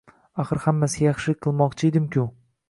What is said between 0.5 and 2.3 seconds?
hammasiga yaxshilik qilmoqchiydim-ku!